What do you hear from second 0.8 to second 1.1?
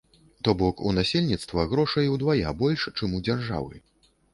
у